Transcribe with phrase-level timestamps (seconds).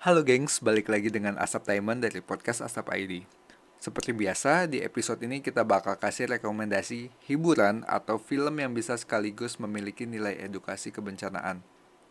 [0.00, 3.28] Halo gengs, balik lagi dengan Asap Diamond dari podcast Asap ID.
[3.76, 9.60] Seperti biasa, di episode ini kita bakal kasih rekomendasi hiburan atau film yang bisa sekaligus
[9.60, 11.60] memiliki nilai edukasi kebencanaan.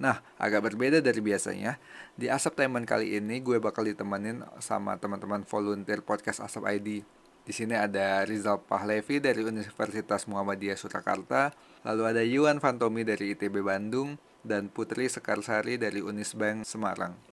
[0.00, 1.76] Nah, agak berbeda dari biasanya.
[2.16, 7.04] Di Asap Diamond kali ini gue bakal ditemenin sama teman-teman volunteer podcast Asap ID.
[7.44, 11.52] Di sini ada Rizal Pahlevi dari Universitas Muhammadiyah Surakarta,
[11.84, 17.33] lalu ada Yuan Fantomi dari ITB Bandung, dan Putri Sekarsari dari Unisbank Semarang.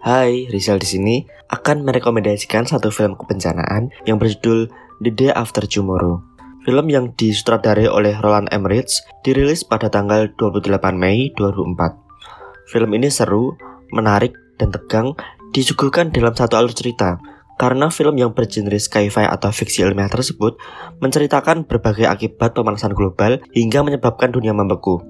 [0.00, 1.16] Hai, Rizal di sini
[1.52, 4.72] akan merekomendasikan satu film kebencanaan yang berjudul
[5.04, 6.24] The Day After Tomorrow.
[6.64, 12.72] Film yang disutradarai oleh Roland Emmerich dirilis pada tanggal 28 Mei 2004.
[12.72, 13.52] Film ini seru,
[13.92, 15.12] menarik, dan tegang
[15.52, 17.20] disuguhkan dalam satu alur cerita
[17.60, 20.58] karena film yang bergenre sci-fi atau fiksi ilmiah tersebut
[20.98, 25.02] menceritakan berbagai akibat pemanasan global hingga menyebabkan dunia membeku.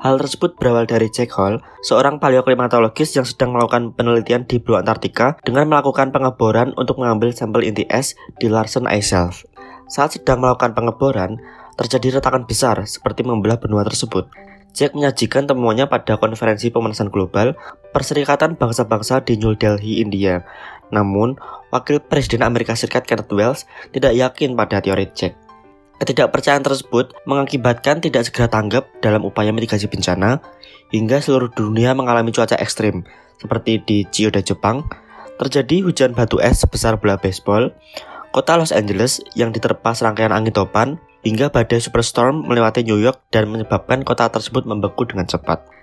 [0.00, 5.36] Hal tersebut berawal dari Jack Hall, seorang paleoklimatologis yang sedang melakukan penelitian di Blue Antartika
[5.44, 9.44] dengan melakukan pengeboran untuk mengambil sampel inti es di Larsen Ice Shelf.
[9.92, 11.36] Saat sedang melakukan pengeboran,
[11.76, 14.24] terjadi retakan besar seperti membelah benua tersebut.
[14.70, 17.58] Jack menyajikan temuannya pada konferensi pemanasan global
[17.90, 20.46] Perserikatan Bangsa-Bangsa di New Delhi, India.
[20.94, 21.38] Namun,
[21.70, 25.38] Wakil Presiden Amerika Serikat Kenneth Wells tidak yakin pada teori Jack.
[26.00, 30.40] Ketidakpercayaan tersebut mengakibatkan tidak segera tanggap dalam upaya mitigasi bencana,
[30.88, 33.04] hingga seluruh dunia mengalami cuaca ekstrim,
[33.36, 34.88] seperti di Chiyoda, Jepang,
[35.36, 37.76] terjadi hujan batu es sebesar bola baseball,
[38.32, 43.48] kota Los Angeles yang diterpa serangkaian angin topan, hingga badai superstorm melewati New York dan
[43.48, 45.80] menyebabkan kota tersebut membeku dengan cepat.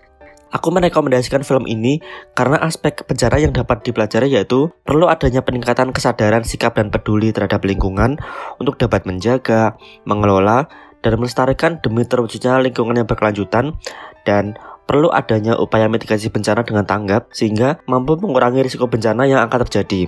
[0.48, 2.00] Aku merekomendasikan film ini
[2.32, 7.68] karena aspek bencana yang dapat dipelajari yaitu perlu adanya peningkatan kesadaran sikap dan peduli terhadap
[7.68, 8.16] lingkungan
[8.56, 9.76] untuk dapat menjaga,
[10.08, 10.72] mengelola,
[11.04, 13.76] dan melestarikan demi terwujudnya lingkungan yang berkelanjutan
[14.24, 14.56] dan
[14.88, 20.08] perlu adanya upaya mitigasi bencana dengan tanggap sehingga mampu mengurangi risiko bencana yang akan terjadi.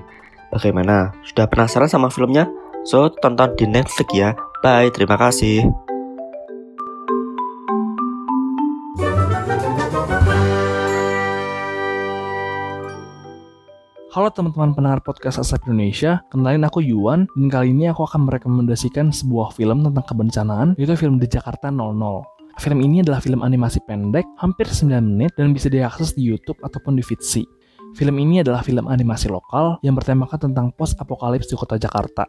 [0.55, 1.13] Bagaimana?
[1.27, 2.47] Sudah penasaran sama filmnya?
[2.87, 4.33] So, tonton di Netflix ya.
[4.59, 5.71] Bye, terima kasih.
[14.11, 19.15] Halo teman-teman pendengar podcast Asap Indonesia, kenalin aku Yuan dan kali ini aku akan merekomendasikan
[19.15, 22.59] sebuah film tentang kebencanaan yaitu film The Jakarta 00.
[22.59, 26.99] Film ini adalah film animasi pendek, hampir 9 menit dan bisa diakses di YouTube ataupun
[26.99, 27.47] di Vitsy.
[27.95, 32.27] Film ini adalah film animasi lokal yang bertemakan tentang post apokalips di kota Jakarta.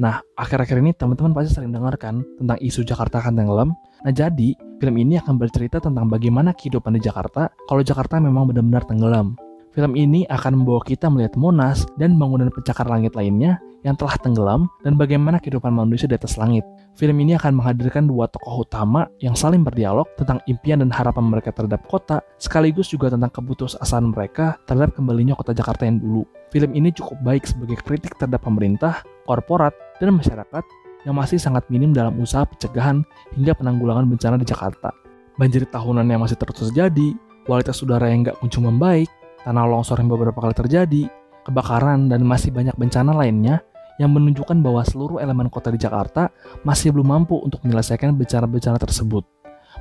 [0.00, 3.76] Nah, akhir-akhir ini teman-teman pasti sering dengar kan tentang isu Jakarta akan tenggelam.
[3.76, 8.88] Nah, jadi film ini akan bercerita tentang bagaimana kehidupan di Jakarta kalau Jakarta memang benar-benar
[8.88, 9.36] tenggelam.
[9.76, 14.66] Film ini akan membawa kita melihat Monas dan bangunan pencakar langit lainnya yang telah tenggelam
[14.82, 16.64] dan bagaimana kehidupan manusia di atas langit.
[17.00, 21.48] Film ini akan menghadirkan dua tokoh utama yang saling berdialog tentang impian dan harapan mereka
[21.48, 26.28] terhadap kota, sekaligus juga tentang keputusasaan mereka terhadap kembalinya kota Jakarta yang dulu.
[26.52, 30.60] Film ini cukup baik sebagai kritik terhadap pemerintah, korporat, dan masyarakat
[31.08, 33.00] yang masih sangat minim dalam usaha pencegahan
[33.32, 34.92] hingga penanggulangan bencana di Jakarta.
[35.40, 37.16] Banjir tahunan yang masih terus terjadi,
[37.48, 39.08] kualitas udara yang nggak kunjung membaik,
[39.48, 41.08] tanah longsor yang beberapa kali terjadi,
[41.48, 43.64] kebakaran, dan masih banyak bencana lainnya
[44.00, 46.32] yang menunjukkan bahwa seluruh elemen kota di Jakarta
[46.64, 49.28] masih belum mampu untuk menyelesaikan bencana-bencana tersebut.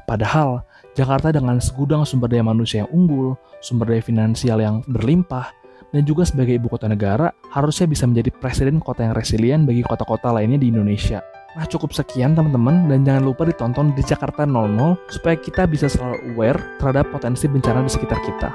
[0.03, 5.55] Padahal, Jakarta dengan segudang sumber daya manusia yang unggul, sumber daya finansial yang berlimpah,
[5.89, 10.29] dan juga sebagai ibu kota negara, harusnya bisa menjadi presiden kota yang resilient bagi kota-kota
[10.35, 11.23] lainnya di Indonesia.
[11.57, 16.37] Nah cukup sekian teman-teman dan jangan lupa ditonton di Jakarta 00 supaya kita bisa selalu
[16.37, 18.49] aware terhadap potensi bencana di sekitar kita.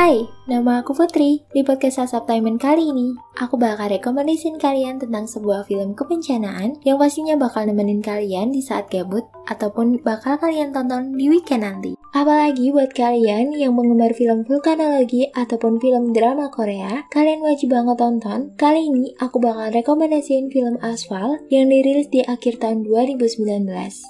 [0.00, 1.46] Hai, nama aku Putri.
[1.54, 6.98] Di podcast Asap Diamond kali ini, aku bakal rekomendasiin kalian tentang sebuah film kebencanaan yang
[6.98, 11.94] pastinya bakal nemenin kalian di saat gabut ataupun bakal kalian tonton di weekend nanti.
[12.10, 18.50] Apalagi buat kalian yang menggemar film vulkanologi ataupun film drama Korea, kalian wajib banget tonton.
[18.58, 23.62] Kali ini aku bakal rekomendasiin film Asfal yang dirilis di akhir tahun 2019.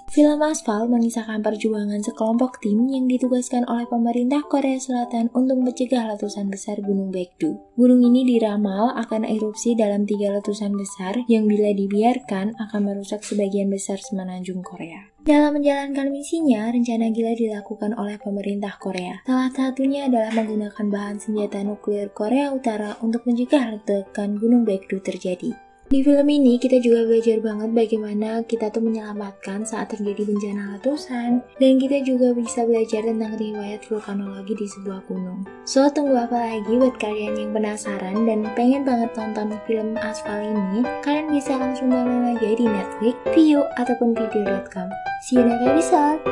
[0.09, 6.30] Film Asfal mengisahkan perjuangan sekelompok tim yang ditugaskan oleh pemerintah Korea Selatan untuk mencegah letusan
[6.47, 7.59] besar Gunung Baekdu.
[7.75, 13.67] Gunung ini diramal akan erupsi dalam tiga letusan besar yang bila dibiarkan akan merusak sebagian
[13.67, 15.11] besar semenanjung Korea.
[15.21, 19.21] Dalam menjalankan misinya, rencana gila dilakukan oleh pemerintah Korea.
[19.29, 25.70] Salah satunya adalah menggunakan bahan senjata nuklir Korea Utara untuk mencegah ledakan Gunung Baekdu terjadi.
[25.91, 31.43] Di film ini kita juga belajar banget bagaimana kita tuh menyelamatkan saat terjadi bencana letusan
[31.59, 35.43] dan kita juga bisa belajar tentang riwayat vulkanologi di sebuah gunung.
[35.67, 40.87] So tunggu apa lagi buat kalian yang penasaran dan pengen banget nonton film Aspal ini,
[41.03, 44.87] kalian bisa langsung download aja di Netflix, View ataupun video.com.
[45.27, 46.23] See you next episode.